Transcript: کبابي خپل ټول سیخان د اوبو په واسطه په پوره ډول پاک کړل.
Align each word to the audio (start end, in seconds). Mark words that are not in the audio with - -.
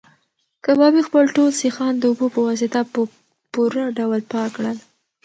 کبابي 0.65 1.01
خپل 1.07 1.25
ټول 1.35 1.49
سیخان 1.61 1.93
د 1.97 2.03
اوبو 2.09 2.27
په 2.35 2.39
واسطه 2.47 2.79
په 2.93 3.01
پوره 3.53 3.85
ډول 3.97 4.21
پاک 4.31 4.49
کړل. 4.55 4.77